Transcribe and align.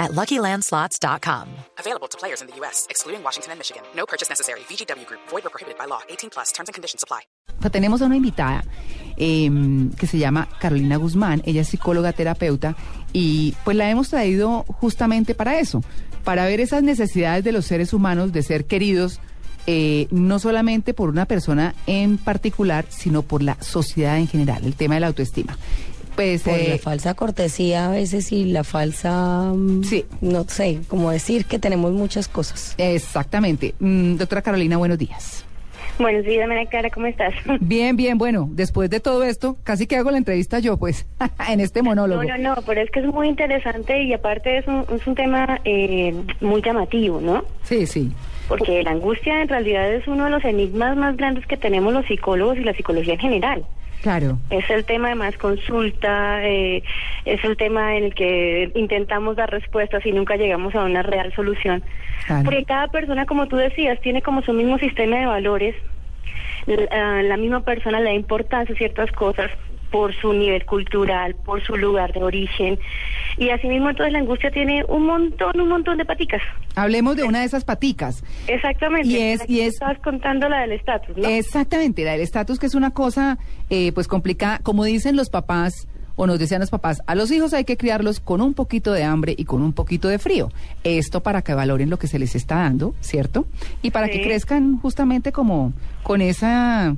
at 0.00 0.10
LuckyLandSlots.com. 0.10 1.46
Available 1.78 2.08
to 2.08 2.18
players 2.18 2.42
in 2.42 2.48
the 2.48 2.56
U.S., 2.56 2.88
excluding 2.90 3.22
Washington 3.22 3.52
and 3.52 3.60
Michigan. 3.60 3.84
No 3.94 4.04
purchase 4.06 4.28
necessary. 4.28 4.60
VGW 4.60 5.06
Group. 5.06 5.20
Void 5.28 5.46
or 5.46 5.50
prohibited 5.50 5.78
by 5.78 5.84
law. 5.86 6.00
18 6.08 6.30
plus. 6.30 6.50
Terms 6.50 6.68
and 6.68 6.74
conditions 6.74 7.04
apply. 7.04 7.20
Tenemos 7.70 8.00
a 8.00 8.06
una 8.06 8.16
invitada 8.16 8.64
eh, 9.18 9.50
que 9.98 10.06
se 10.06 10.18
llama 10.18 10.48
Carolina 10.60 10.96
Guzmán. 10.96 11.42
Ella 11.44 11.60
es 11.60 11.68
psicóloga 11.68 12.12
terapeuta 12.12 12.74
y 13.12 13.54
pues 13.64 13.76
la 13.76 13.90
hemos 13.90 14.08
traído 14.08 14.64
justamente 14.80 15.34
para 15.34 15.58
eso, 15.58 15.82
para 16.24 16.46
ver 16.46 16.60
esas 16.60 16.82
necesidades 16.82 17.44
de 17.44 17.52
los 17.52 17.66
seres 17.66 17.92
humanos 17.92 18.32
de 18.32 18.42
ser 18.42 18.64
queridos, 18.64 19.20
eh, 19.66 20.08
no 20.10 20.38
solamente 20.38 20.94
por 20.94 21.10
una 21.10 21.26
persona 21.26 21.74
en 21.86 22.16
particular, 22.16 22.86
sino 22.88 23.22
por 23.22 23.42
la 23.42 23.60
sociedad 23.60 24.16
en 24.16 24.26
general, 24.26 24.64
el 24.64 24.74
tema 24.74 24.94
de 24.94 25.00
la 25.00 25.08
autoestima. 25.08 25.58
Pues, 26.20 26.42
por 26.42 26.58
la 26.58 26.76
falsa 26.76 27.14
cortesía 27.14 27.86
a 27.86 27.90
veces 27.92 28.30
y 28.30 28.44
la 28.44 28.62
falsa, 28.62 29.54
sí. 29.82 30.04
no 30.20 30.44
sé, 30.44 30.80
como 30.86 31.10
decir 31.10 31.46
que 31.46 31.58
tenemos 31.58 31.92
muchas 31.92 32.28
cosas. 32.28 32.74
Exactamente. 32.76 33.74
Mm, 33.78 34.16
doctora 34.16 34.42
Carolina, 34.42 34.76
buenos 34.76 34.98
días. 34.98 35.46
Buenos 35.98 36.26
días, 36.26 36.46
María 36.46 36.66
Clara, 36.66 36.90
¿cómo 36.90 37.06
estás? 37.06 37.32
Bien, 37.60 37.96
bien, 37.96 38.18
bueno, 38.18 38.50
después 38.52 38.90
de 38.90 39.00
todo 39.00 39.24
esto, 39.24 39.56
casi 39.64 39.86
que 39.86 39.96
hago 39.96 40.10
la 40.10 40.18
entrevista 40.18 40.58
yo, 40.58 40.76
pues, 40.76 41.06
en 41.48 41.60
este 41.60 41.80
monólogo. 41.82 42.22
No, 42.22 42.36
no, 42.36 42.54
no, 42.54 42.62
pero 42.66 42.82
es 42.82 42.90
que 42.90 43.00
es 43.00 43.06
muy 43.06 43.26
interesante 43.26 44.02
y 44.02 44.12
aparte 44.12 44.58
es 44.58 44.66
un, 44.66 44.84
es 44.94 45.06
un 45.06 45.14
tema 45.14 45.58
eh, 45.64 46.14
muy 46.42 46.60
llamativo, 46.60 47.22
¿no? 47.22 47.46
Sí, 47.62 47.86
sí. 47.86 48.12
Porque 48.46 48.82
la 48.82 48.90
angustia 48.90 49.40
en 49.40 49.48
realidad 49.48 49.90
es 49.90 50.06
uno 50.06 50.26
de 50.26 50.30
los 50.32 50.44
enigmas 50.44 50.98
más 50.98 51.16
grandes 51.16 51.46
que 51.46 51.56
tenemos 51.56 51.94
los 51.94 52.04
psicólogos 52.04 52.58
y 52.58 52.64
la 52.64 52.74
psicología 52.74 53.14
en 53.14 53.20
general. 53.20 53.64
Claro. 54.02 54.38
Es 54.50 54.68
el 54.70 54.84
tema 54.84 55.10
de 55.10 55.14
más 55.14 55.36
consulta, 55.36 56.46
eh, 56.46 56.82
es 57.24 57.44
el 57.44 57.56
tema 57.56 57.96
en 57.96 58.04
el 58.04 58.14
que 58.14 58.70
intentamos 58.74 59.36
dar 59.36 59.50
respuestas 59.50 60.04
y 60.06 60.12
nunca 60.12 60.36
llegamos 60.36 60.74
a 60.74 60.84
una 60.84 61.02
real 61.02 61.32
solución. 61.34 61.82
Porque 62.44 62.64
cada 62.64 62.88
persona, 62.88 63.26
como 63.26 63.48
tú 63.48 63.56
decías, 63.56 64.00
tiene 64.00 64.22
como 64.22 64.42
su 64.42 64.52
mismo 64.52 64.78
sistema 64.78 65.18
de 65.18 65.26
valores. 65.26 65.74
La, 66.66 67.22
la 67.22 67.36
misma 67.36 67.60
persona 67.60 67.98
le 67.98 68.06
da 68.06 68.12
importancia 68.12 68.74
a 68.74 68.78
ciertas 68.78 69.10
cosas 69.12 69.50
por 69.90 70.14
su 70.14 70.32
nivel 70.32 70.64
cultural, 70.64 71.34
por 71.34 71.62
su 71.62 71.76
lugar 71.76 72.12
de 72.12 72.22
origen. 72.22 72.78
Y 73.36 73.50
asimismo 73.50 73.90
entonces 73.90 74.12
la 74.12 74.20
angustia 74.20 74.50
tiene 74.50 74.84
un 74.88 75.06
montón, 75.06 75.60
un 75.60 75.68
montón 75.68 75.98
de 75.98 76.04
paticas. 76.04 76.42
Hablemos 76.74 77.16
de 77.16 77.24
una 77.24 77.40
de 77.40 77.46
esas 77.46 77.64
paticas. 77.64 78.22
Exactamente. 78.46 79.08
Y 79.08 79.16
es, 79.16 79.48
y 79.48 79.60
es 79.60 79.74
estabas 79.74 79.98
contando 79.98 80.48
la 80.48 80.60
del 80.60 80.72
estatus, 80.72 81.16
¿no? 81.16 81.28
Exactamente, 81.28 82.04
la 82.04 82.12
del 82.12 82.20
estatus 82.20 82.58
que 82.58 82.66
es 82.66 82.74
una 82.74 82.92
cosa 82.92 83.38
eh, 83.68 83.92
pues 83.92 84.08
complicada, 84.08 84.58
como 84.58 84.84
dicen 84.84 85.16
los 85.16 85.30
papás 85.30 85.88
o 86.16 86.26
nos 86.26 86.38
decían 86.38 86.60
los 86.60 86.68
papás, 86.68 87.00
a 87.06 87.14
los 87.14 87.30
hijos 87.30 87.54
hay 87.54 87.64
que 87.64 87.78
criarlos 87.78 88.20
con 88.20 88.42
un 88.42 88.52
poquito 88.52 88.92
de 88.92 89.04
hambre 89.04 89.34
y 89.38 89.46
con 89.46 89.62
un 89.62 89.72
poquito 89.72 90.08
de 90.08 90.18
frío. 90.18 90.50
Esto 90.84 91.22
para 91.22 91.40
que 91.40 91.54
valoren 91.54 91.88
lo 91.88 91.98
que 91.98 92.08
se 92.08 92.18
les 92.18 92.34
está 92.34 92.56
dando, 92.56 92.94
¿cierto? 93.00 93.46
Y 93.80 93.90
para 93.90 94.08
que 94.08 94.20
crezcan 94.20 94.78
justamente 94.80 95.32
como 95.32 95.72
con 96.02 96.20
esa 96.20 96.94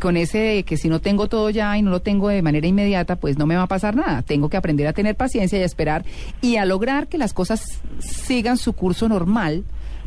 con 0.00 0.16
ese 0.16 0.62
que 0.64 0.76
si 0.76 0.88
no 0.88 1.00
tengo 1.00 1.28
todo 1.28 1.50
ya 1.50 1.76
y 1.76 1.82
no 1.82 1.90
lo 1.90 2.00
tengo 2.00 2.28
de 2.28 2.42
manera 2.42 2.66
inmediata, 2.66 3.16
pues 3.16 3.38
no 3.38 3.46
me 3.46 3.56
va 3.56 3.62
a 3.62 3.66
pasar 3.68 3.96
nada. 3.96 4.22
Tengo 4.22 4.48
que 4.48 4.56
aprender 4.56 4.86
a 4.86 4.92
tener 4.92 5.16
paciencia 5.16 5.58
y 5.58 5.62
a 5.62 5.66
esperar 5.66 6.04
y 6.40 6.56
a 6.56 6.64
lograr 6.64 7.08
que 7.08 7.18
las 7.18 7.32
cosas 7.32 7.80
sigan 7.98 8.58
su 8.58 8.72
curso 8.72 9.08
normal 9.08 9.64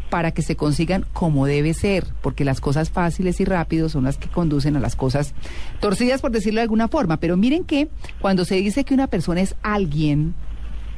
para 0.10 0.32
que 0.32 0.42
se 0.42 0.56
consigan 0.56 1.06
como 1.14 1.46
debe 1.46 1.74
ser, 1.74 2.08
porque 2.22 2.44
las 2.44 2.62
cosas 2.62 2.90
fáciles 2.90 3.40
y 3.40 3.46
rápidos 3.46 3.92
son 3.92 4.06
las 4.06 4.18
que 4.18 4.28
conducen 4.28 4.76
a 4.76 4.80
las 4.80 4.96
cosas 4.96 5.34
torcidas, 5.80 6.22
por 6.22 6.32
decirlo 6.32 6.60
de 6.60 6.64
alguna 6.64 6.88
forma. 6.88 7.18
Pero 7.18 7.38
miren 7.38 7.64
que 7.64 7.90
cuando 8.20 8.46
se 8.46 8.56
dice 8.56 8.84
que 8.84 8.94
una 8.94 9.08
persona 9.08 9.42
es 9.42 9.56
alguien, 9.62 10.34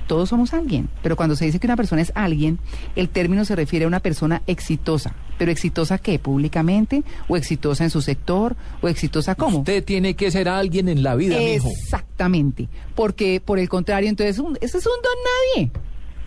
todos 0.08 0.30
somos 0.30 0.54
alguien, 0.54 0.90
pero 1.04 1.16
cuando 1.16 1.36
se 1.36 1.46
dice 1.46 1.60
que 1.60 1.68
una 1.68 1.76
persona 1.76 2.02
es 2.02 2.12
alguien, 2.16 2.60
el 2.96 3.10
término 3.10 3.46
se 3.46 3.56
refiere 3.56 3.86
a 3.86 3.88
una 3.88 4.00
persona 4.00 4.42
exitosa. 4.48 5.14
¿Pero 5.42 5.52
exitosa 5.52 5.98
qué? 5.98 6.20
¿Públicamente? 6.20 7.02
¿O 7.28 7.36
exitosa 7.36 7.84
en 7.84 7.90
su 7.90 8.04
sector? 8.04 8.56
¿O 8.80 8.88
exitosa 8.88 9.34
cómo? 9.34 9.58
Usted 9.58 9.84
tiene 9.84 10.14
que 10.14 10.30
ser 10.30 10.48
alguien 10.48 10.88
en 10.88 11.02
la 11.02 11.16
vida, 11.16 11.36
Exactamente. 11.40 12.70
Porque, 12.94 13.42
por 13.44 13.58
el 13.58 13.68
contrario, 13.68 14.08
entonces, 14.08 14.38
un, 14.38 14.56
ese 14.62 14.78
es 14.78 14.86
un 14.86 15.02
don 15.02 15.58
nadie. 15.58 15.72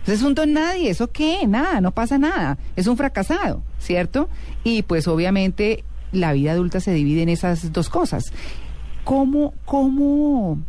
Ese 0.03 0.13
es 0.15 0.21
un 0.21 0.35
don 0.35 0.51
nadie. 0.51 0.89
¿Eso 0.89 1.09
qué? 1.13 1.47
Nada, 1.47 1.79
no 1.79 1.91
pasa 1.91 2.17
nada. 2.17 2.57
Es 2.75 2.87
un 2.87 2.97
fracasado, 2.97 3.63
¿cierto? 3.79 4.27
Y 4.65 4.81
pues 4.81 5.07
obviamente 5.07 5.85
la 6.11 6.33
vida 6.33 6.51
adulta 6.51 6.81
se 6.81 6.91
divide 6.91 7.21
en 7.21 7.29
esas 7.29 7.71
dos 7.71 7.87
cosas. 7.87 8.33
¿Cómo, 9.05 9.53
cómo 9.63 10.59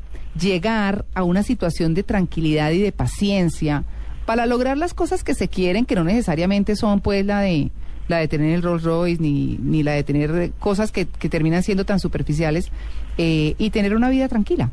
llegar 0.41 1.05
a 1.15 1.25
una 1.25 1.43
situación 1.43 1.95
de 1.95 2.05
tranquilidad 2.05 2.71
y 2.71 2.79
de 2.79 2.93
paciencia 2.93 3.83
para 4.25 4.47
lograr 4.47 4.79
las 4.79 4.95
cosas 4.95 5.25
que 5.25 5.35
se 5.35 5.49
quieren, 5.49 5.85
que 5.85 5.97
no 5.97 6.05
necesariamente 6.05 6.77
son 6.77 7.01
pues 7.01 7.27
la 7.27 7.41
de 7.41 7.73
la 8.09 8.19
de 8.19 8.29
tener 8.29 8.55
el 8.55 8.63
Rolls 8.63 8.85
Royce 8.85 9.21
ni, 9.21 9.59
ni 9.61 9.83
la 9.83 9.93
de 9.93 10.05
tener 10.05 10.53
cosas 10.59 10.93
que, 10.93 11.07
que 11.07 11.29
terminan 11.29 11.63
siendo 11.63 11.85
tan 11.85 12.01
superficiales 12.01 12.71
eh, 13.19 13.55
y 13.59 13.71
tener 13.71 13.95
una 13.95 14.11
vida 14.11 14.29
tranquila. 14.29 14.71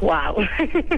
Wow. 0.00 0.44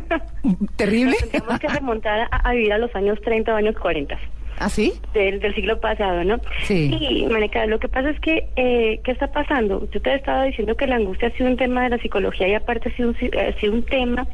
Terrible. 0.77 1.17
Tenemos 1.31 1.61
que 1.61 1.69
remontar 1.69 2.27
a, 2.31 2.53
vivir 2.53 2.73
a 2.73 2.79
los 2.79 2.95
años 2.97 3.21
30 3.23 3.53
o 3.53 3.57
años 3.57 3.77
40. 3.77 4.19
¿Ah, 4.59 4.69
sí? 4.71 4.95
Del, 5.13 5.41
del 5.41 5.55
siglo 5.55 5.81
pasado, 5.81 6.25
¿no? 6.25 6.41
Sí. 6.63 6.91
Y, 6.99 7.27
Maneca, 7.27 7.67
lo 7.67 7.79
que 7.81 7.89
pasa 7.89 8.11
es 8.11 8.21
que, 8.21 8.49
eh, 8.57 9.01
¿qué 9.05 9.11
está 9.11 9.27
pasando? 9.27 9.89
Yo 9.91 10.01
te 10.01 10.15
estaba 10.15 10.45
diciendo 10.45 10.77
que 10.77 10.87
la 10.87 10.97
angustia 10.97 11.29
ha 11.29 11.33
sido 11.33 11.51
un 11.51 11.57
tema 11.57 11.83
de 11.83 11.91
la 11.91 11.99
psicología 11.99 12.49
y 12.49 12.55
aparte 12.55 12.89
ha 12.89 12.97
sido, 12.97 13.11
un, 13.11 13.17
ha 13.17 13.61
sido 13.61 13.73
un 13.75 13.83
tema 13.83 14.27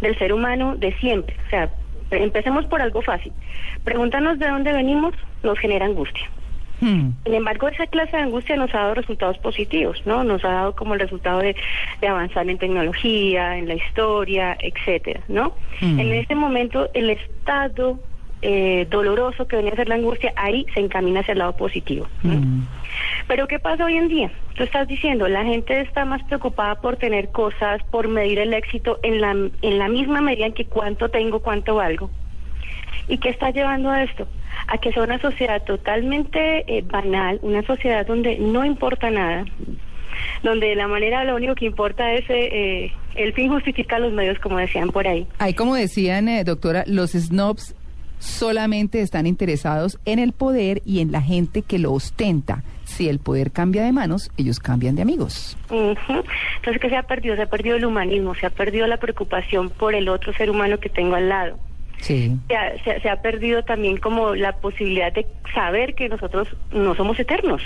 del 0.00 0.18
ser 0.18 0.32
humano 0.32 0.76
de 0.76 0.92
siempre. 0.94 1.36
O 1.46 1.50
sea, 1.50 1.70
empecemos 2.10 2.66
por 2.66 2.82
algo 2.82 3.02
fácil. 3.02 3.32
Pregúntanos 3.84 4.38
de 4.38 4.48
dónde 4.48 4.72
venimos, 4.72 5.14
nos 5.42 5.58
genera 5.58 5.86
angustia. 5.86 6.28
Hmm. 6.80 7.10
Sin 7.24 7.34
embargo, 7.34 7.68
esa 7.68 7.86
clase 7.86 8.16
de 8.16 8.22
angustia 8.22 8.56
nos 8.56 8.74
ha 8.74 8.78
dado 8.78 8.94
resultados 8.94 9.36
positivos, 9.38 10.00
¿no? 10.06 10.24
Nos 10.24 10.44
ha 10.44 10.50
dado 10.50 10.74
como 10.74 10.94
el 10.94 11.00
resultado 11.00 11.40
de, 11.40 11.54
de 12.00 12.08
avanzar 12.08 12.48
en 12.48 12.58
tecnología, 12.58 13.58
en 13.58 13.68
la 13.68 13.74
historia, 13.74 14.56
etcétera, 14.60 15.20
¿no? 15.28 15.52
Hmm. 15.80 16.00
En 16.00 16.12
este 16.14 16.34
momento, 16.34 16.88
el 16.94 17.10
estado 17.10 17.98
eh, 18.42 18.86
doloroso 18.90 19.46
que 19.46 19.56
venía 19.56 19.72
a 19.72 19.76
ser 19.76 19.88
la 19.88 19.96
angustia, 19.96 20.32
ahí 20.36 20.66
se 20.74 20.80
encamina 20.80 21.20
hacia 21.20 21.32
el 21.32 21.38
lado 21.38 21.56
positivo. 21.56 22.06
Hmm. 22.22 22.62
Pero 23.26 23.46
¿qué 23.46 23.58
pasa 23.58 23.84
hoy 23.84 23.96
en 23.96 24.08
día? 24.08 24.30
Tú 24.56 24.64
estás 24.64 24.88
diciendo, 24.88 25.28
la 25.28 25.44
gente 25.44 25.80
está 25.80 26.04
más 26.04 26.22
preocupada 26.24 26.80
por 26.80 26.96
tener 26.96 27.30
cosas, 27.30 27.82
por 27.90 28.08
medir 28.08 28.38
el 28.38 28.54
éxito 28.54 28.98
en 29.02 29.20
la, 29.20 29.30
en 29.30 29.78
la 29.78 29.88
misma 29.88 30.20
medida 30.20 30.46
en 30.46 30.52
que 30.52 30.64
cuánto 30.64 31.08
tengo, 31.08 31.40
cuánto 31.40 31.76
valgo. 31.76 32.10
¿Y 33.08 33.18
qué 33.18 33.30
está 33.30 33.50
llevando 33.50 33.90
a 33.90 34.02
esto? 34.04 34.26
A 34.68 34.78
que 34.78 34.92
sea 34.92 35.02
una 35.02 35.20
sociedad 35.20 35.62
totalmente 35.64 36.64
eh, 36.66 36.82
banal, 36.82 37.38
una 37.42 37.62
sociedad 37.62 38.06
donde 38.06 38.38
no 38.38 38.64
importa 38.64 39.10
nada, 39.10 39.44
donde 40.42 40.74
la 40.74 40.88
manera 40.88 41.24
lo 41.24 41.36
único 41.36 41.54
que 41.54 41.66
importa 41.66 42.12
es 42.12 42.24
eh, 42.28 42.92
el 43.14 43.32
fin 43.32 43.50
justifica 43.50 43.98
los 43.98 44.12
medios, 44.12 44.38
como 44.38 44.58
decían 44.58 44.90
por 44.90 45.06
ahí. 45.06 45.26
Ahí, 45.38 45.54
como 45.54 45.74
decían, 45.74 46.28
eh, 46.28 46.44
doctora, 46.44 46.84
los 46.86 47.12
snobs 47.12 47.74
solamente 48.20 49.00
están 49.00 49.26
interesados 49.26 49.98
en 50.04 50.20
el 50.20 50.32
poder 50.32 50.82
y 50.84 51.00
en 51.00 51.10
la 51.10 51.20
gente 51.20 51.62
que 51.62 51.80
lo 51.80 51.92
ostenta. 51.92 52.62
Si 52.84 53.08
el 53.08 53.18
poder 53.18 53.50
cambia 53.50 53.82
de 53.82 53.92
manos, 53.92 54.30
ellos 54.36 54.60
cambian 54.60 54.94
de 54.94 55.02
amigos. 55.02 55.56
Uh 55.70 55.94
-huh. 55.94 56.24
Entonces, 56.56 56.80
¿qué 56.80 56.88
se 56.88 56.96
ha 56.96 57.02
perdido? 57.02 57.34
Se 57.34 57.42
ha 57.42 57.46
perdido 57.50 57.76
el 57.76 57.84
humanismo, 57.84 58.34
se 58.34 58.46
ha 58.46 58.50
perdido 58.50 58.86
la 58.86 58.98
preocupación 58.98 59.70
por 59.70 59.94
el 59.94 60.08
otro 60.08 60.32
ser 60.34 60.50
humano 60.50 60.78
que 60.78 60.88
tengo 60.88 61.16
al 61.16 61.28
lado. 61.28 61.58
Sí. 61.98 62.36
Se 62.48 62.56
ha, 62.56 62.84
se, 62.84 63.00
se 63.00 63.08
ha 63.08 63.20
perdido 63.20 63.62
también 63.62 63.96
como 63.96 64.34
la 64.34 64.52
posibilidad 64.52 65.12
de 65.12 65.26
saber 65.54 65.94
que 65.94 66.08
nosotros 66.08 66.48
no 66.72 66.94
somos 66.94 67.18
eternos. 67.18 67.62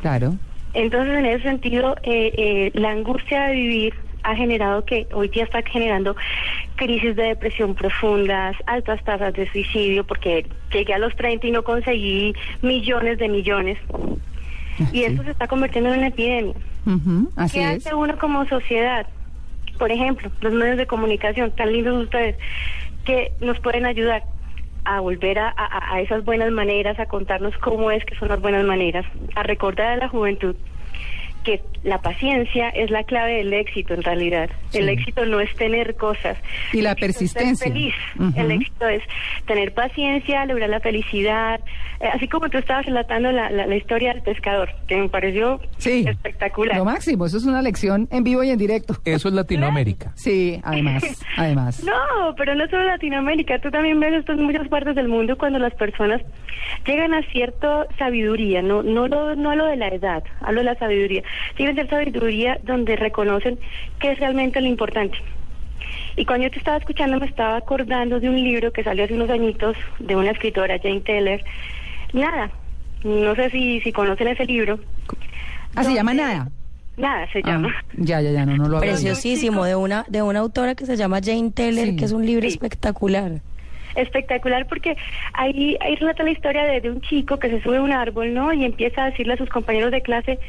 Claro. 0.00 0.36
Entonces, 0.74 1.14
en 1.16 1.26
ese 1.26 1.42
sentido, 1.44 1.96
eh, 2.02 2.32
eh, 2.36 2.70
la 2.74 2.90
angustia 2.90 3.44
de 3.44 3.54
vivir 3.54 3.94
ha 4.24 4.34
generado 4.34 4.84
que 4.84 5.06
hoy 5.12 5.28
día 5.28 5.44
está 5.44 5.62
generando 5.62 6.16
crisis 6.76 7.14
de 7.16 7.22
depresión 7.24 7.74
profundas, 7.74 8.56
altas 8.66 9.02
tasas 9.04 9.32
de 9.34 9.48
suicidio, 9.50 10.04
porque 10.04 10.46
llegué 10.72 10.94
a 10.94 10.98
los 10.98 11.14
30 11.16 11.46
y 11.46 11.50
no 11.50 11.62
conseguí 11.62 12.34
millones 12.62 13.18
de 13.18 13.28
millones. 13.28 13.78
Y 14.92 15.04
esto 15.04 15.22
se 15.22 15.30
está 15.30 15.46
convirtiendo 15.46 15.92
en 15.92 15.98
una 15.98 16.08
epidemia. 16.08 16.54
Así 17.36 17.58
¿Qué 17.58 17.72
es. 17.74 17.86
hace 17.86 17.94
uno 17.94 18.18
como 18.18 18.44
sociedad? 18.46 19.06
Por 19.78 19.90
ejemplo, 19.92 20.30
los 20.40 20.52
medios 20.52 20.76
de 20.76 20.86
comunicación, 20.86 21.50
tan 21.52 21.72
lindos 21.72 22.04
ustedes, 22.04 22.36
que 23.04 23.32
nos 23.40 23.58
pueden 23.60 23.86
ayudar 23.86 24.24
a 24.84 25.00
volver 25.00 25.38
a, 25.38 25.48
a- 25.56 25.94
a 25.94 26.00
esas 26.00 26.24
buenas 26.24 26.50
maneras, 26.50 26.98
a 26.98 27.06
contarnos 27.06 27.56
cómo 27.58 27.90
es 27.90 28.04
que 28.04 28.14
son 28.16 28.28
las 28.28 28.40
buenas 28.40 28.64
maneras, 28.64 29.06
a 29.34 29.42
recordar 29.44 29.86
a 29.92 29.96
la 29.96 30.08
juventud 30.08 30.54
que 31.44 31.62
la 31.84 32.00
paciencia 32.00 32.70
es 32.70 32.90
la 32.90 33.04
clave 33.04 33.34
del 33.36 33.52
éxito 33.52 33.94
en 33.94 34.02
realidad. 34.02 34.50
El 34.72 34.88
éxito 34.88 35.24
no 35.26 35.40
es 35.40 35.54
tener 35.54 35.94
cosas. 35.96 36.36
Y 36.72 36.82
la 36.82 36.94
persistencia. 36.94 37.68
feliz. 37.68 37.94
El 38.36 38.50
éxito 38.50 38.88
es 38.88 39.02
tener 39.46 39.72
paciencia, 39.72 40.44
lograr 40.46 40.70
la 40.70 40.80
felicidad. 40.80 41.60
Eh, 42.00 42.08
así 42.12 42.26
como 42.28 42.48
tú 42.50 42.58
estabas 42.58 42.84
relatando 42.86 43.30
la, 43.32 43.50
la- 43.50 43.66
la 43.66 43.76
historia 43.76 44.12
del 44.12 44.22
pescador, 44.22 44.68
que 44.88 44.96
me 44.96 45.08
pareció 45.08 45.60
Sí. 45.78 46.04
espectacular. 46.08 46.76
Lo 46.76 46.84
máximo, 46.84 47.24
eso 47.26 47.36
es 47.36 47.44
una 47.44 47.62
lección 47.62 48.08
en 48.10 48.24
vivo 48.24 48.42
y 48.42 48.50
en 48.50 48.58
directo. 48.58 48.96
Eso 49.04 49.28
es 49.28 49.34
Latinoamérica. 49.34 50.12
Sí, 50.16 50.60
además, 50.64 51.04
además. 51.36 51.84
No, 51.84 52.34
pero 52.36 52.54
no 52.54 52.66
solo 52.68 52.84
Latinoamérica, 52.84 53.58
tú 53.60 53.70
también 53.70 54.00
ves 54.00 54.14
esto 54.14 54.32
en 54.32 54.42
muchas 54.44 54.66
partes 54.68 54.94
del 54.94 55.08
mundo 55.08 55.36
cuando 55.38 55.58
las 55.58 55.74
personas 55.74 56.20
llegan 56.86 57.14
a 57.14 57.22
cierta 57.30 57.86
sabiduría, 57.98 58.62
no 58.62 58.82
no 58.82 59.06
lo, 59.08 59.34
no 59.36 59.50
a 59.50 59.56
lo 59.56 59.66
de 59.66 59.76
la 59.76 59.88
edad, 59.88 60.24
hablo 60.40 60.60
de 60.60 60.64
la 60.64 60.74
sabiduría, 60.76 61.22
llegan 61.56 61.72
a 61.72 61.74
cierta 61.76 61.96
sabiduría 61.96 62.58
donde 62.64 62.96
reconocen 62.96 63.58
qué 64.00 64.12
es 64.12 64.18
realmente 64.18 64.60
lo 64.60 64.66
importante. 64.66 65.18
Y 66.16 66.24
cuando 66.24 66.44
yo 66.44 66.50
te 66.50 66.58
estaba 66.58 66.76
escuchando 66.78 67.18
me 67.18 67.26
estaba 67.26 67.56
acordando 67.56 68.20
de 68.20 68.28
un 68.28 68.36
libro 68.42 68.72
que 68.72 68.82
salió 68.84 69.04
hace 69.04 69.14
unos 69.14 69.30
añitos 69.30 69.76
de 69.98 70.16
una 70.16 70.30
escritora, 70.30 70.78
Jane 70.82 71.00
Taylor. 71.00 71.40
Nada, 72.14 72.50
no 73.04 73.34
sé 73.34 73.50
si, 73.50 73.80
si 73.80 73.92
conocen 73.92 74.28
ese 74.28 74.46
libro. 74.46 74.78
Ah, 75.74 75.84
se 75.84 75.92
llama 75.92 76.14
nada. 76.14 76.48
Nada 76.96 77.26
se 77.32 77.40
Ah, 77.40 77.48
llama. 77.50 77.74
ya, 77.98 78.20
ya, 78.22 78.30
ya, 78.30 78.46
no, 78.46 78.56
no 78.56 78.68
lo 78.68 78.78
había. 78.78 78.92
Preciosísimo, 78.92 79.64
de 79.64 79.74
una, 79.74 80.04
de 80.08 80.22
una 80.22 80.38
autora 80.38 80.74
que 80.76 80.86
se 80.86 80.96
llama 80.96 81.18
Jane 81.22 81.50
Taylor, 81.50 81.86
Sí. 81.86 81.96
que 81.96 82.04
es 82.06 82.12
un 82.12 82.24
libro 82.24 82.42
Sí. 82.42 82.54
espectacular. 82.54 83.40
espectacular 83.96 84.66
porque 84.66 84.96
ahí, 85.34 85.76
ahí 85.80 85.94
relata 85.94 86.24
la 86.24 86.32
historia 86.32 86.64
de, 86.64 86.80
de 86.80 86.90
un 86.90 87.00
chico 87.00 87.38
que 87.38 87.48
se 87.48 87.62
sube 87.62 87.76
a 87.76 87.80
un 87.82 87.92
árbol, 87.92 88.34
¿no? 88.34 88.52
Y 88.52 88.64
empieza 88.64 89.04
a 89.04 89.10
decirle 89.10 89.34
a 89.34 89.36
sus 89.36 89.48
compañeros 89.48 89.92
de 89.92 90.02
clase 90.02 90.40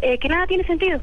eh, 0.00 0.16
que 0.18 0.28
nada 0.30 0.46
tiene 0.46 0.64
sentido, 0.64 1.02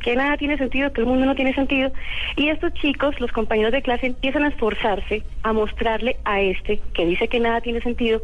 que 0.00 0.16
nada 0.16 0.36
tiene 0.36 0.56
sentido, 0.58 0.92
que 0.92 1.00
el 1.00 1.06
mundo 1.06 1.26
no 1.26 1.34
tiene 1.34 1.54
sentido. 1.54 1.92
Y 2.36 2.48
estos 2.48 2.72
chicos, 2.74 3.20
los 3.20 3.32
compañeros 3.32 3.72
de 3.72 3.82
clase, 3.82 4.06
empiezan 4.06 4.44
a 4.44 4.48
esforzarse 4.48 5.22
a 5.42 5.52
mostrarle 5.52 6.16
a 6.24 6.40
este, 6.40 6.80
que 6.94 7.06
dice 7.06 7.28
que 7.28 7.40
nada 7.40 7.60
tiene 7.60 7.80
sentido, 7.80 8.22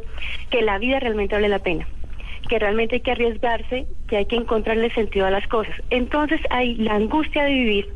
que 0.51 0.63
la 0.63 0.79
vida 0.79 1.01
realmente 1.01 1.35
vale 1.35 1.49
la 1.49 1.59
pena 1.59 1.87
que 2.49 2.59
realmente 2.59 2.97
hay 2.97 3.01
que 3.01 3.13
arriesgarse, 3.13 3.87
que 4.07 4.19
hay 4.19 4.27
que 4.27 4.37
encontrarle 4.37 4.91
sentido 4.91 5.25
a 5.25 5.31
las 5.31 5.47
cosas. 5.49 5.75
Entonces 5.89 6.39
hay 6.51 6.75
la 6.75 6.95
angustia 6.95 7.45
de 7.45 7.53
vivir, 7.53 7.89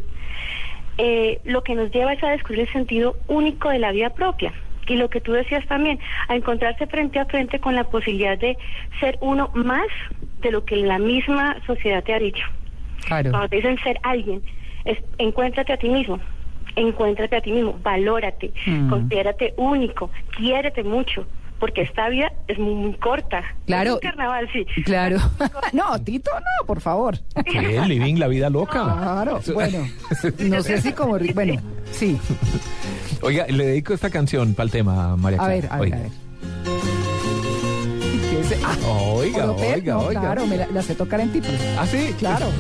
eh, 0.99 1.41
lo 1.45 1.63
que 1.63 1.77
nos 1.77 1.93
lleva 1.93 2.13
es 2.13 2.23
a 2.25 2.31
descubrir 2.31 2.61
el 2.61 2.73
sentido 2.73 3.17
único 3.29 3.71
de 3.71 3.79
la 3.79 3.93
vida 3.93 4.11
propia. 4.11 4.53
Y 4.89 4.97
lo 4.97 5.11
que 5.11 5.21
tú 5.21 5.33
decías 5.33 5.67
también, 5.67 6.01
a 6.29 6.35
encontrarse 6.35 6.87
frente 6.87 7.19
a 7.19 7.27
frente 7.27 7.61
con 7.61 7.75
la 7.75 7.85
posibilidad 7.85 8.39
de 8.39 8.57
ser 8.99 9.19
uno 9.21 9.51
más 9.55 9.87
de 10.41 10.51
lo 10.51 10.65
que 10.65 10.77
la 10.77 10.99
misma 10.99 11.57
sociedad 11.67 12.03
te 12.03 12.15
ha 12.15 12.19
dicho. 12.19 12.45
Claro. 13.09 13.31
Cuando 13.31 13.49
te 13.49 13.57
dicen 13.57 13.77
ser 13.83 13.99
alguien, 14.03 14.43
es 14.85 14.99
encuéntrate 15.19 15.73
a 15.73 15.77
ti 15.77 15.89
mismo, 15.89 16.21
encuéntrate 16.77 17.37
a 17.37 17.41
ti 17.41 17.51
mismo, 17.53 17.77
valórate, 17.83 18.53
Mm. 18.67 18.89
considérate 18.91 19.55
único, 19.57 20.11
quiérete 20.37 20.85
mucho, 20.85 21.27
porque 21.59 21.83
esta 21.83 22.09
vida 22.09 22.31
es 22.47 22.59
muy, 22.59 22.75
muy 22.75 22.95
corta. 22.95 23.43
Claro. 23.67 23.91
Es 23.91 23.95
un 23.97 24.01
carnaval, 24.01 24.49
sí. 24.53 24.65
Claro. 24.85 25.17
no, 25.73 26.01
Tito, 26.05 26.31
no, 26.35 26.67
por 26.67 26.81
favor. 26.81 27.19
¿Qué? 27.45 27.81
Living 27.87 28.17
la 28.17 28.29
vida 28.29 28.49
loca. 28.49 28.83
Claro, 28.85 29.41
bueno, 29.55 29.79
no 30.39 30.63
sé 30.63 30.81
si 30.81 30.93
como... 30.93 31.19
Bueno, 31.35 31.61
sí. 31.91 32.17
Oiga, 33.23 33.47
le 33.49 33.65
dedico 33.67 33.93
esta 33.95 34.11
canción 34.11 34.55
para 34.55 34.67
el 34.67 34.71
tema, 34.71 35.17
María 35.17 35.41
A 35.41 35.49
ver, 35.49 35.67
a 35.71 35.77
ver, 35.79 35.81
Oiga. 35.83 35.97
a 35.97 36.01
ver. 36.03 36.28
¿Qué 38.49 38.55
es? 38.55 38.61
Ah, 38.65 38.77
Oiga, 38.87 39.51
oiga, 39.53 39.95
no, 39.95 40.01
oiga. 40.01 40.21
Claro, 40.21 40.47
me 40.47 40.57
la, 40.57 40.67
la 40.69 40.83
sé 40.83 40.95
tocar 40.95 41.21
en 41.21 41.33
tipos. 41.33 41.51
¿Ah, 41.79 41.87
sí? 41.87 42.15
Claro. 42.19 42.47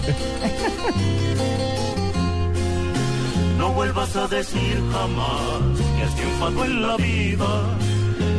No 3.59 3.73
vuelvas 3.73 4.15
a 4.15 4.29
decir 4.29 4.81
jamás 4.93 5.81
que 5.97 6.03
has 6.05 6.15
triunfado 6.15 6.65
en 6.65 6.81
la 6.83 6.97
vida, 6.97 7.77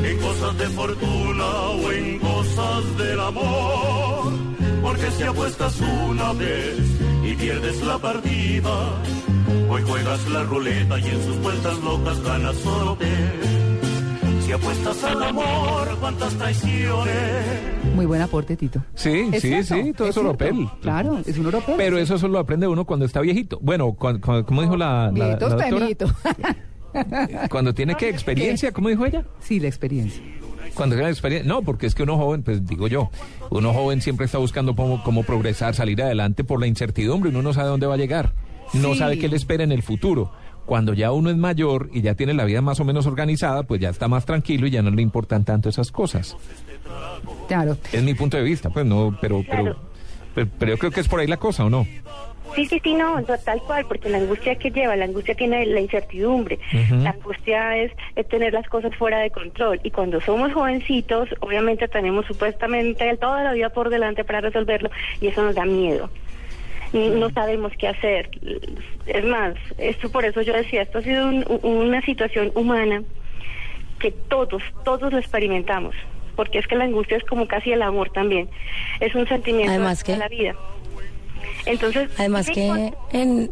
en 0.05 0.17
cosas 0.19 0.57
de 0.57 0.65
fortuna 0.67 1.45
o 1.45 1.91
en 1.91 2.19
cosas 2.19 2.97
del 2.97 3.19
amor. 3.19 4.31
Porque 4.81 5.11
si 5.11 5.23
apuestas 5.23 5.75
una 6.09 6.31
vez 6.33 6.77
y 7.25 7.33
pierdes 7.35 7.81
la 7.81 7.97
partida, 7.97 8.71
hoy 9.69 9.81
juegas 9.85 10.25
la 10.29 10.43
ruleta 10.43 10.97
y 10.99 11.05
en 11.05 11.25
sus 11.25 11.37
vueltas 11.41 11.77
locas 11.79 12.21
ganas 12.23 12.55
solo 12.57 12.97
Si 14.49 14.53
apuestas 14.53 15.03
al 15.03 15.21
amor, 15.21 15.95
cuántas 15.99 16.33
traiciones. 16.33 17.15
Muy 17.93 18.07
buen 18.07 18.19
aporte, 18.19 18.57
Tito. 18.57 18.83
Sí, 18.95 19.29
sí, 19.33 19.41
cierto, 19.41 19.75
sí, 19.75 19.93
todo 19.93 20.07
es 20.07 20.15
cierto. 20.15 20.77
Claro, 20.81 21.19
es 21.23 21.37
un 21.37 21.45
oropel. 21.45 21.75
Pero 21.77 21.97
sí. 21.97 22.01
eso 22.01 22.17
solo 22.17 22.33
lo 22.33 22.39
aprende 22.39 22.67
uno 22.67 22.83
cuando 22.83 23.05
está 23.05 23.21
viejito. 23.21 23.59
Bueno, 23.61 23.93
cuando, 23.93 24.43
como 24.47 24.63
dijo 24.63 24.75
la, 24.75 25.11
la, 25.15 25.19
la 25.19 25.25
Viejito 25.35 25.47
está 25.49 25.69
doctora, 25.69 25.85
viejito. 25.85 26.07
cuando 27.51 27.75
tiene 27.75 27.93
que 27.93 28.09
experiencia, 28.09 28.71
¿cómo 28.71 28.89
dijo 28.89 29.05
ella? 29.05 29.23
Sí, 29.39 29.59
la 29.59 29.67
experiencia. 29.67 30.23
Cuando 30.73 30.95
tiene 30.95 31.11
experiencia, 31.11 31.47
no, 31.47 31.61
porque 31.61 31.85
es 31.85 31.93
que 31.93 32.01
uno 32.01 32.17
joven, 32.17 32.41
pues 32.41 32.65
digo 32.65 32.87
yo, 32.87 33.11
uno 33.51 33.71
joven 33.71 34.01
siempre 34.01 34.25
está 34.25 34.39
buscando 34.39 34.75
cómo, 34.75 35.03
cómo 35.03 35.21
progresar, 35.21 35.75
salir 35.75 36.01
adelante 36.01 36.43
por 36.43 36.59
la 36.59 36.65
incertidumbre, 36.65 37.29
uno 37.29 37.43
no 37.43 37.53
sabe 37.53 37.67
dónde 37.69 37.85
va 37.85 37.93
a 37.93 37.97
llegar, 37.97 38.33
no 38.73 38.93
Sí. 38.93 38.97
sabe 38.97 39.19
qué 39.19 39.27
le 39.29 39.35
espera 39.35 39.63
en 39.63 39.71
el 39.71 39.83
futuro. 39.83 40.31
Cuando 40.69 40.93
ya 40.93 41.11
uno 41.11 41.31
es 41.31 41.35
mayor 41.35 41.89
y 41.91 42.03
ya 42.03 42.13
tiene 42.13 42.35
la 42.35 42.45
vida 42.45 42.61
más 42.61 42.79
o 42.79 42.85
menos 42.85 43.07
organizada, 43.07 43.63
pues 43.63 43.81
ya 43.81 43.89
está 43.89 44.07
más 44.07 44.23
tranquilo 44.27 44.67
y 44.67 44.69
ya 44.69 44.83
no 44.83 44.91
le 44.91 45.01
importan 45.01 45.43
tanto 45.43 45.67
esas 45.67 45.91
cosas. 45.91 46.37
Claro. 47.47 47.75
Es 47.91 48.03
mi 48.03 48.13
punto 48.13 48.37
de 48.37 48.43
vista, 48.43 48.69
pues 48.69 48.85
no, 48.85 49.17
pero, 49.19 49.43
pero, 49.49 49.63
Claro. 49.63 49.79
pero, 50.35 50.47
pero 50.59 50.71
yo 50.73 50.77
creo 50.77 50.91
que 50.91 50.99
es 50.99 51.07
por 51.07 51.21
ahí 51.21 51.25
la 51.25 51.37
cosa, 51.37 51.65
¿o 51.65 51.71
no? 51.71 51.87
Sí, 52.55 52.67
sí, 52.67 52.79
sí, 52.83 52.93
no, 52.93 53.19
no, 53.19 53.37
tal 53.43 53.59
cual, 53.63 53.85
porque 53.87 54.09
la 54.09 54.19
angustia 54.19 54.59
que 54.59 54.69
lleva, 54.69 54.95
la 54.95 55.05
angustia 55.05 55.33
tiene 55.33 55.65
la 55.65 55.79
incertidumbre, 55.79 56.59
la 56.91 57.11
angustia 57.11 57.75
es, 57.77 57.91
es 58.15 58.27
tener 58.27 58.53
las 58.53 58.67
cosas 58.67 58.95
fuera 58.95 59.17
de 59.17 59.31
control 59.31 59.79
y 59.83 59.89
cuando 59.89 60.21
somos 60.21 60.53
jovencitos, 60.53 61.29
obviamente 61.39 61.87
tenemos 61.87 62.27
supuestamente 62.27 63.17
toda 63.17 63.43
la 63.43 63.53
vida 63.53 63.69
por 63.69 63.89
delante 63.89 64.23
para 64.23 64.41
resolverlo 64.41 64.91
y 65.19 65.27
eso 65.27 65.41
nos 65.41 65.55
da 65.55 65.65
miedo. 65.65 66.11
No 66.93 67.29
sabemos 67.29 67.71
qué 67.77 67.87
hacer. 67.87 68.29
Es 69.05 69.23
más, 69.25 69.53
esto 69.77 70.09
por 70.11 70.25
eso 70.25 70.41
yo 70.41 70.53
decía, 70.53 70.81
esto 70.81 70.99
ha 70.99 71.01
sido 71.03 71.27
un- 71.27 71.45
una 71.63 72.01
situación 72.01 72.51
humana 72.55 73.03
que 73.99 74.11
todos, 74.11 74.63
todos 74.85 75.11
lo 75.11 75.19
experimentamos, 75.19 75.93
porque 76.35 76.57
es 76.59 76.67
que 76.67 76.75
la 76.75 76.85
angustia 76.85 77.17
es 77.17 77.23
como 77.25 77.47
casi 77.47 77.71
el 77.71 77.81
amor 77.81 78.09
también, 78.11 78.49
es 78.99 79.13
un 79.13 79.27
sentimiento 79.27 79.71
Además 79.71 79.99
de 80.03 80.13
que- 80.13 80.17
la 80.19 80.27
vida. 80.29 80.55
Entonces, 81.65 82.09
Además 82.17 82.49
que 82.49 82.93
en, 83.11 83.51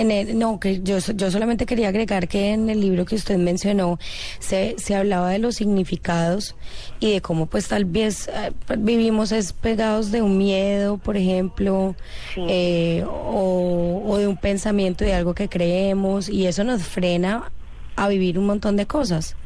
en 0.00 0.10
el, 0.10 0.38
no, 0.38 0.58
que 0.60 0.80
yo, 0.82 0.98
yo 0.98 1.30
solamente 1.30 1.66
quería 1.66 1.88
agregar 1.88 2.28
que 2.28 2.52
en 2.52 2.70
el 2.70 2.80
libro 2.80 3.04
que 3.04 3.14
usted 3.14 3.36
mencionó 3.38 3.98
se, 4.38 4.74
se 4.78 4.94
hablaba 4.94 5.30
de 5.30 5.38
los 5.38 5.56
significados 5.56 6.54
y 7.00 7.12
de 7.12 7.20
cómo 7.20 7.46
pues 7.46 7.68
tal 7.68 7.84
vez 7.84 8.28
eh, 8.28 8.52
vivimos 8.78 9.32
es 9.32 9.52
pegados 9.52 10.10
de 10.10 10.22
un 10.22 10.36
miedo, 10.38 10.98
por 10.98 11.16
ejemplo, 11.16 11.94
Sí. 12.34 12.42
eh, 12.48 13.04
o, 13.06 14.02
o 14.06 14.18
de 14.18 14.26
un 14.26 14.36
pensamiento 14.36 15.04
de 15.04 15.14
algo 15.14 15.34
que 15.34 15.48
creemos 15.48 16.28
y 16.28 16.46
eso 16.46 16.64
nos 16.64 16.82
frena 16.82 17.50
a 17.96 18.08
vivir 18.08 18.38
un 18.38 18.46
montón 18.46 18.76
de 18.76 18.86
cosas. 18.86 19.36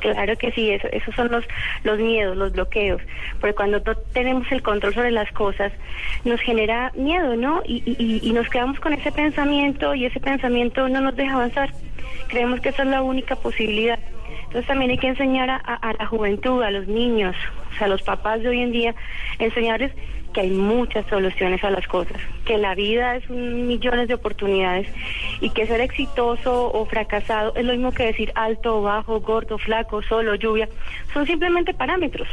Claro 0.00 0.36
que 0.36 0.52
sí, 0.52 0.70
eso, 0.70 0.88
esos 0.92 1.14
son 1.14 1.30
los, 1.30 1.44
los 1.82 1.98
miedos, 1.98 2.36
los 2.36 2.52
bloqueos, 2.52 3.02
porque 3.40 3.54
cuando 3.54 3.80
no 3.84 3.94
tenemos 4.12 4.50
el 4.52 4.62
control 4.62 4.94
sobre 4.94 5.10
las 5.10 5.30
cosas, 5.32 5.72
nos 6.24 6.40
genera 6.40 6.92
miedo, 6.94 7.36
¿no? 7.36 7.62
Y, 7.64 7.82
y, 7.84 8.20
y 8.22 8.32
nos 8.32 8.48
quedamos 8.48 8.78
con 8.80 8.92
ese 8.92 9.10
pensamiento 9.10 9.94
y 9.94 10.06
ese 10.06 10.20
pensamiento 10.20 10.88
no 10.88 11.00
nos 11.00 11.16
deja 11.16 11.34
avanzar. 11.34 11.70
Creemos 12.28 12.60
que 12.60 12.68
esa 12.68 12.82
es 12.82 12.88
la 12.88 13.02
única 13.02 13.36
posibilidad. 13.36 13.98
Entonces 14.48 14.66
también 14.66 14.90
hay 14.90 14.98
que 14.98 15.08
enseñar 15.08 15.50
a, 15.50 15.56
a- 15.56 15.92
la 15.92 16.06
juventud, 16.06 16.62
a 16.62 16.70
los 16.70 16.86
niños, 16.88 17.36
o 17.72 17.76
sea, 17.76 17.86
a 17.86 17.90
los 17.90 18.02
papás 18.02 18.42
de 18.42 18.48
hoy 18.48 18.60
en 18.60 18.72
día, 18.72 18.94
enseñarles 19.38 19.92
que 20.32 20.40
hay 20.42 20.50
muchas 20.50 21.06
soluciones 21.06 21.62
a 21.64 21.70
las 21.70 21.86
cosas, 21.86 22.16
que 22.44 22.58
la 22.58 22.74
vida 22.74 23.16
es 23.16 23.28
un 23.30 23.66
millones 23.66 24.08
de 24.08 24.14
oportunidades 24.14 24.86
y 25.40 25.50
que 25.50 25.66
ser 25.66 25.80
exitoso 25.80 26.70
o 26.72 26.84
fracasado 26.86 27.54
es 27.56 27.64
lo 27.64 27.72
mismo 27.72 27.92
que 27.92 28.04
decir 28.04 28.32
alto 28.34 28.78
o 28.78 28.82
bajo, 28.82 29.20
gordo, 29.20 29.56
flaco, 29.58 30.02
solo, 30.02 30.34
lluvia, 30.34 30.68
son 31.14 31.26
simplemente 31.26 31.72
parámetros. 31.74 32.28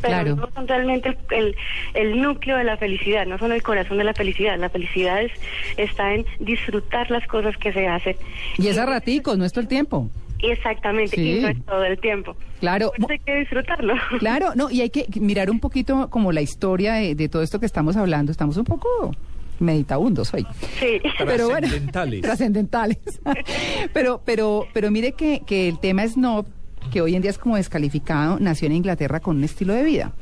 Pero 0.00 0.14
Claro. 0.14 0.36
no 0.36 0.48
son 0.54 0.66
realmente 0.66 1.10
el, 1.10 1.16
el, 1.30 1.56
el 1.94 2.22
núcleo 2.22 2.56
de 2.56 2.64
la 2.64 2.76
felicidad, 2.78 3.26
no 3.26 3.36
son 3.36 3.52
el 3.52 3.62
corazón 3.62 3.98
de 3.98 4.04
la 4.04 4.14
felicidad. 4.14 4.56
La 4.58 4.70
felicidad 4.70 5.20
es, 5.22 5.30
está 5.76 6.14
en 6.14 6.24
disfrutar 6.38 7.10
las 7.10 7.26
cosas 7.26 7.54
que 7.58 7.70
se 7.72 7.86
hacen. 7.86 8.16
Y 8.58 8.68
es 8.68 8.78
a 8.78 8.86
raticos, 8.86 9.36
no 9.36 9.44
es 9.44 9.52
todo 9.52 9.60
el 9.60 9.68
tiempo. 9.68 10.08
Exactamente, 10.42 11.16
Sí. 11.16 11.38
y 11.38 11.40
no 11.40 11.48
es 11.48 11.64
todo 11.64 11.84
el 11.84 11.98
tiempo. 11.98 12.36
Claro. 12.60 12.92
Por 12.98 12.98
eso 12.98 13.12
hay 13.12 13.18
que 13.18 13.34
disfrutarlo. 13.40 13.94
Claro, 14.18 14.52
no, 14.54 14.70
y 14.70 14.80
hay 14.80 14.90
que 14.90 15.06
mirar 15.20 15.50
un 15.50 15.60
poquito 15.60 16.08
como 16.10 16.32
la 16.32 16.40
historia 16.42 16.94
de, 16.94 17.14
de 17.14 17.28
todo 17.28 17.42
esto 17.42 17.60
que 17.60 17.66
estamos 17.66 17.96
hablando. 17.96 18.32
Estamos 18.32 18.56
un 18.56 18.64
poco 18.64 19.12
meditabundos 19.58 20.32
hoy. 20.34 20.46
Sí. 20.78 21.00
Pero 21.18 21.50
bueno, 21.50 21.68
Trascendentales. 22.22 22.98
pero, 23.92 24.22
pero, 24.24 24.66
pero 24.72 24.90
mire 24.90 25.12
que, 25.12 25.42
que 25.46 25.68
el 25.68 25.78
tema 25.78 26.06
Snob 26.06 26.46
que 26.90 27.02
hoy 27.02 27.14
en 27.14 27.20
día 27.20 27.30
es 27.30 27.36
como 27.38 27.56
descalificado, 27.56 28.38
nació 28.40 28.66
en 28.66 28.72
Inglaterra 28.72 29.20
con 29.20 29.36
un 29.36 29.44
estilo 29.44 29.74
de 29.74 29.84
vida. 29.84 30.12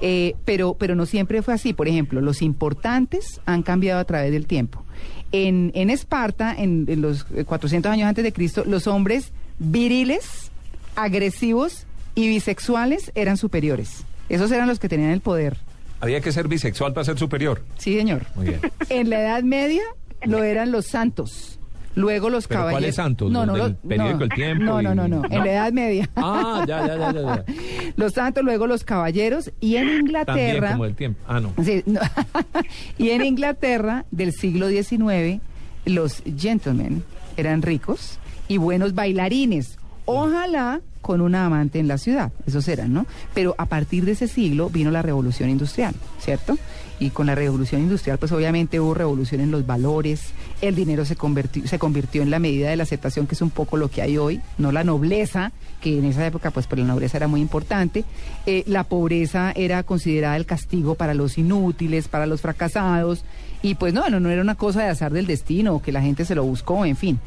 Eh, 0.00 0.34
pero, 0.46 0.74
pero 0.74 0.94
no 0.94 1.04
siempre 1.04 1.42
fue 1.42 1.52
así. 1.54 1.74
Por 1.74 1.88
ejemplo, 1.88 2.22
los 2.22 2.40
importantes 2.40 3.40
han 3.44 3.62
cambiado 3.62 4.00
a 4.00 4.04
través 4.04 4.32
del 4.32 4.46
tiempo. 4.46 4.82
En, 5.30 5.72
en 5.74 5.90
Esparta, 5.90 6.54
en, 6.56 6.86
en 6.88 7.02
los 7.02 7.24
400 7.24 7.92
años 7.92 8.08
antes 8.08 8.24
de 8.24 8.32
Cristo, 8.32 8.64
los 8.66 8.86
hombres 8.86 9.32
viriles, 9.58 10.50
agresivos 10.94 11.86
y 12.14 12.28
bisexuales 12.28 13.12
eran 13.14 13.36
superiores. 13.36 14.04
Esos 14.28 14.50
eran 14.50 14.68
los 14.68 14.78
que 14.78 14.88
tenían 14.88 15.10
el 15.10 15.20
poder. 15.20 15.56
Había 16.00 16.20
que 16.20 16.32
ser 16.32 16.48
bisexual 16.48 16.92
para 16.92 17.04
ser 17.04 17.18
superior. 17.18 17.62
Sí, 17.78 17.96
señor. 17.96 18.22
Muy 18.34 18.46
bien. 18.48 18.60
En 18.88 19.08
la 19.10 19.20
Edad 19.20 19.42
Media 19.42 19.82
lo 20.24 20.42
eran 20.42 20.72
los 20.72 20.86
santos. 20.86 21.58
Luego 21.94 22.28
los 22.28 22.46
¿Pero 22.46 22.60
caballeros. 22.60 22.80
cuáles 22.80 22.94
santos? 22.94 23.32
No, 23.32 23.46
¿Los 23.46 23.56
no, 23.56 23.64
del 23.64 23.72
no, 23.82 23.88
periódico 23.88 24.18
no. 24.18 24.24
El 24.24 24.30
Tiempo 24.32 24.64
No, 24.64 24.82
no, 24.82 24.92
y- 24.92 24.96
no, 24.96 25.08
no. 25.08 25.22
En 25.30 25.38
la 25.38 25.50
Edad 25.52 25.72
Media. 25.72 26.10
Ah, 26.16 26.62
ya, 26.68 26.86
ya, 26.86 26.96
ya, 26.98 27.12
ya. 27.12 27.44
Los 27.96 28.12
santos, 28.12 28.44
luego 28.44 28.66
los 28.66 28.84
caballeros 28.84 29.50
y 29.60 29.76
en 29.76 29.84
También 29.86 30.00
Inglaterra. 30.06 30.72
como 30.72 30.84
el 30.84 30.94
tiempo. 30.94 31.20
Ah, 31.26 31.40
no. 31.40 31.54
Sí, 31.64 31.82
no. 31.86 32.00
y 32.98 33.10
en 33.10 33.24
Inglaterra 33.24 34.04
del 34.10 34.32
siglo 34.34 34.68
XIX, 34.68 35.40
los 35.86 36.22
gentlemen 36.36 37.02
eran 37.38 37.62
ricos 37.62 38.18
y 38.48 38.56
buenos 38.58 38.94
bailarines. 38.94 39.78
Ojalá 40.04 40.80
con 41.06 41.20
una 41.20 41.46
amante 41.46 41.78
en 41.78 41.86
la 41.86 41.98
ciudad, 41.98 42.32
esos 42.46 42.66
eran, 42.66 42.92
¿no? 42.92 43.06
Pero 43.32 43.54
a 43.58 43.66
partir 43.66 44.04
de 44.04 44.12
ese 44.12 44.26
siglo 44.26 44.70
vino 44.70 44.90
la 44.90 45.02
revolución 45.02 45.50
industrial, 45.50 45.94
¿cierto? 46.18 46.58
Y 46.98 47.10
con 47.10 47.26
la 47.26 47.36
revolución 47.36 47.82
industrial, 47.82 48.18
pues 48.18 48.32
obviamente 48.32 48.80
hubo 48.80 48.92
revolución 48.92 49.40
en 49.40 49.52
los 49.52 49.66
valores, 49.66 50.32
el 50.62 50.74
dinero 50.74 51.04
se 51.04 51.14
convirtió, 51.14 51.66
se 51.68 51.78
convirtió 51.78 52.22
en 52.22 52.30
la 52.30 52.40
medida 52.40 52.70
de 52.70 52.76
la 52.76 52.82
aceptación, 52.82 53.28
que 53.28 53.36
es 53.36 53.42
un 53.42 53.50
poco 53.50 53.76
lo 53.76 53.88
que 53.88 54.02
hay 54.02 54.18
hoy, 54.18 54.40
no 54.58 54.72
la 54.72 54.82
nobleza, 54.82 55.52
que 55.80 55.98
en 55.98 56.06
esa 56.06 56.26
época, 56.26 56.50
pues, 56.50 56.66
pues 56.66 56.80
la 56.80 56.86
nobleza 56.86 57.18
era 57.18 57.28
muy 57.28 57.40
importante. 57.40 58.04
Eh, 58.46 58.64
la 58.66 58.82
pobreza 58.82 59.52
era 59.54 59.84
considerada 59.84 60.36
el 60.36 60.46
castigo 60.46 60.96
para 60.96 61.14
los 61.14 61.38
inútiles, 61.38 62.08
para 62.08 62.26
los 62.26 62.40
fracasados, 62.40 63.24
y 63.62 63.76
pues 63.76 63.94
no, 63.94 64.08
no, 64.08 64.18
no 64.18 64.30
era 64.30 64.42
una 64.42 64.54
cosa 64.54 64.82
de 64.82 64.88
azar 64.88 65.12
del 65.12 65.26
destino, 65.26 65.82
que 65.82 65.92
la 65.92 66.02
gente 66.02 66.24
se 66.24 66.34
lo 66.34 66.42
buscó, 66.42 66.84
en 66.84 66.96
fin. 66.96 67.20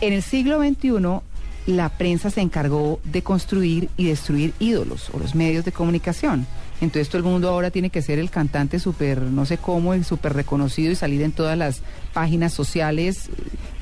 En 0.00 0.12
el 0.12 0.22
siglo 0.22 0.60
XXI, 0.60 1.20
la 1.66 1.88
prensa 1.88 2.30
se 2.30 2.40
encargó 2.40 3.00
de 3.04 3.22
construir 3.22 3.88
y 3.96 4.04
destruir 4.04 4.52
ídolos 4.58 5.10
o 5.12 5.18
los 5.18 5.34
medios 5.34 5.64
de 5.64 5.72
comunicación. 5.72 6.46
Entonces 6.80 7.08
todo 7.08 7.18
el 7.18 7.24
mundo 7.24 7.48
ahora 7.48 7.70
tiene 7.70 7.88
que 7.88 8.02
ser 8.02 8.18
el 8.18 8.30
cantante 8.30 8.78
súper, 8.78 9.22
no 9.22 9.46
sé 9.46 9.56
cómo, 9.56 10.00
súper 10.04 10.34
reconocido 10.34 10.92
y 10.92 10.96
salir 10.96 11.22
en 11.22 11.32
todas 11.32 11.56
las 11.56 11.80
páginas 12.12 12.52
sociales 12.52 13.30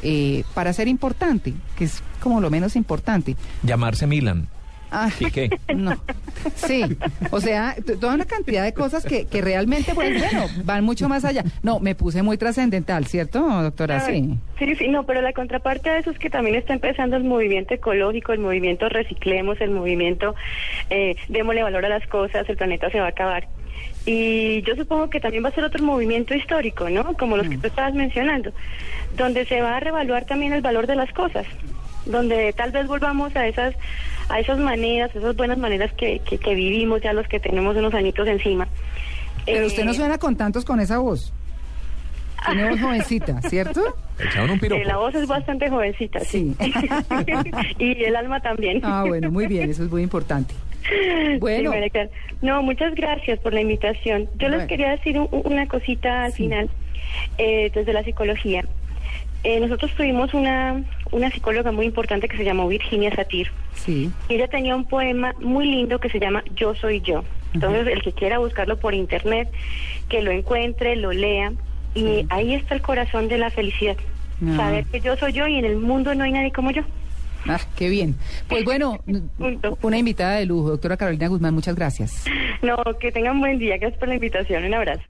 eh, 0.03 0.45
para 0.55 0.73
ser 0.73 0.87
importante, 0.87 1.53
que 1.77 1.85
es 1.85 2.03
como 2.21 2.41
lo 2.41 2.51
menos 2.51 2.77
importante. 2.77 3.37
Llamarse 3.65 4.07
Milan. 4.07 4.47
Ah, 4.95 5.11
¿Y 5.19 5.31
qué? 5.31 5.51
No. 5.75 5.97
Sí, 6.55 6.85
o 7.31 7.41
sea, 7.41 7.75
toda 8.01 8.15
una 8.15 8.27
cantidad 8.27 8.63
de 8.63 8.73
cosas 8.73 9.05
que, 9.05 9.27
que 9.27 9.41
realmente, 9.41 9.95
pues, 9.95 10.19
bueno, 10.21 10.47
van 10.65 10.85
mucho 10.85 11.09
más 11.09 11.25
allá. 11.25 11.43
No, 11.63 11.81
me 11.81 11.95
puse 11.95 12.23
muy 12.23 12.39
trascendental, 12.39 13.07
¿cierto, 13.07 13.41
doctora? 13.63 14.01
Sí. 14.01 14.39
Sí, 14.59 14.75
sí, 14.77 14.89
no, 14.89 15.05
pero 15.05 15.21
la 15.21 15.33
contraparte 15.33 15.91
de 15.91 15.99
eso 15.99 16.11
es 16.11 16.19
que 16.19 16.31
también 16.31 16.57
está 16.57 16.75
empezando 16.75 17.17
el 17.17 17.25
movimiento 17.25 17.75
ecológico, 17.75 18.33
el 18.33 18.39
movimiento 18.39 18.89
reciclemos, 18.89 19.61
el 19.61 19.71
movimiento 19.71 20.35
eh, 20.91 21.17
démosle 21.29 21.63
valor 21.63 21.85
a 21.85 21.89
las 21.89 22.07
cosas, 22.07 22.49
el 22.49 22.57
planeta 22.57 22.91
se 22.91 23.01
va 23.01 23.07
a 23.07 23.11
acabar. 23.11 23.49
Y 24.07 24.63
yo 24.63 24.77
supongo 24.77 25.09
que 25.09 25.19
también 25.19 25.45
va 25.45 25.49
a 25.49 25.53
ser 25.53 25.65
otro 25.65 25.83
movimiento 25.83 26.35
histórico, 26.35 26.91
¿no? 26.91 27.15
Como 27.15 27.37
los 27.37 27.49
que 27.49 27.57
tú 27.57 27.67
estabas 27.67 27.95
mencionando, 27.95 28.53
donde 29.17 29.47
se 29.47 29.63
va 29.63 29.77
a 29.77 29.81
revaluar 29.81 30.27
también 30.27 30.53
el 30.53 30.61
valor 30.61 30.87
de 30.87 30.95
las 30.95 31.11
cosas, 31.13 31.47
donde 32.05 32.53
tal 32.53 32.71
vez 32.71 32.87
volvamos 32.87 33.35
a 33.35 33.47
esas 33.47 33.75
a 34.29 34.41
esas 34.41 34.59
maneras, 34.59 35.15
esas 35.15 35.37
buenas 35.37 35.59
maneras 35.59 35.93
que, 35.95 36.21
que, 36.21 36.39
que 36.39 36.55
vivimos 36.55 37.01
ya 37.03 37.13
los 37.13 37.27
que 37.29 37.41
tenemos 37.41 37.77
unos 37.77 37.95
añitos 37.95 38.27
encima. 38.29 38.67
Pero 39.47 39.63
Eh, 39.63 39.67
usted 39.67 39.85
no 39.85 39.95
suena 39.95 40.19
con 40.19 40.37
tantos 40.37 40.65
con 40.65 40.81
esa 40.81 40.99
voz. 40.99 41.33
Tiene 42.47 42.71
voz 42.71 42.81
jovencita, 42.83 43.41
¿cierto? 43.43 43.81
Echaron 44.19 44.51
un 44.51 44.59
piropo. 44.61 44.83
Eh, 44.83 44.85
la 44.87 44.97
voz 44.97 45.15
es 45.15 45.27
bastante 45.27 45.69
jovencita, 45.71 46.21
sí. 46.21 46.55
Sí. 46.59 46.75
y 47.79 48.05
el 48.05 48.17
alma 48.17 48.41
también. 48.41 48.81
Ah, 48.83 49.05
bueno, 49.07 49.31
muy 49.31 49.47
bien, 49.47 49.71
eso 49.71 49.85
es 49.85 49.91
muy 49.91 50.03
importante. 50.03 50.55
Bueno. 51.41 51.73
Sí, 51.73 51.89
no, 52.43 52.63
muchas 52.63 52.95
gracias 52.95 53.39
por 53.39 53.55
la 53.55 53.61
invitación. 53.63 54.29
Yo 54.39 54.49
les 54.49 54.67
quería 54.67 54.91
decir 54.91 55.19
un- 55.19 55.29
una 55.45 55.67
cosita 55.67 56.25
al 56.25 56.33
final, 56.33 56.69
eh, 57.39 57.71
desde 57.75 57.93
la 57.95 58.05
psicología. 58.05 58.65
Eh, 59.45 59.61
nosotros 59.61 59.91
tuvimos 59.97 60.35
una, 60.35 60.83
una 61.13 61.31
psicóloga 61.31 61.73
muy 61.73 61.87
importante 61.87 62.29
que 62.29 62.37
se 62.37 62.45
llamó 62.45 62.69
Virginia 62.69 63.15
Satir. 63.15 63.51
Sí. 63.75 64.11
Y 64.29 64.35
ella 64.35 64.49
tenía 64.49 64.75
un 64.77 64.85
poema 64.85 65.35
muy 65.41 65.67
lindo 65.67 65.99
que 65.99 66.09
se 66.09 66.19
llama 66.19 66.43
Yo 66.55 66.75
soy 66.75 67.01
yo. 67.01 67.25
Entonces, 67.53 67.87
el 67.87 68.03
que 68.03 68.13
quiera 68.13 68.39
buscarlo 68.39 68.79
por 68.79 68.95
internet, 68.95 69.49
que 70.09 70.23
lo 70.23 70.31
encuentre, 70.33 70.97
lo 70.97 71.13
lea. 71.13 71.53
Y 71.95 72.27
ahí 72.29 72.55
está 72.55 72.75
el 72.75 72.83
corazón 72.83 73.29
de 73.29 73.39
la 73.39 73.51
felicidad. 73.51 73.97
Ah. 74.45 74.57
Saber 74.57 74.85
que 74.87 75.01
yo 75.01 75.17
soy 75.17 75.33
yo 75.33 75.47
y 75.47 75.59
en 75.59 75.65
el 75.65 75.77
mundo 75.77 76.15
no 76.15 76.25
hay 76.25 76.33
nadie 76.33 76.53
como 76.53 76.73
yo. 76.73 76.83
Ah, 77.47 77.61
qué 77.77 77.89
bien. 77.89 78.17
Pues 78.49 78.65
bueno, 78.65 78.99
una 79.83 79.99
invitada 79.99 80.37
de 80.37 80.47
lujo, 80.47 80.71
doctora 80.71 80.97
Carolina 80.97 81.29
Guzmán, 81.29 81.55
muchas 81.55 81.77
gracias. 81.77 82.25
No, 82.63 82.77
que 82.99 83.13
tengan 83.13 83.39
buen 83.39 83.59
día. 83.59 83.77
Gracias 83.77 83.99
por 83.99 84.09
la 84.09 84.15
invitación. 84.15 84.65
Un 84.65 84.75
abrazo. 84.75 85.03